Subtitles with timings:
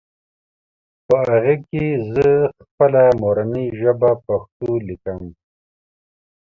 [1.07, 5.21] په هغې کې زهٔ خپله مورنۍ ژبه پښتو ليکم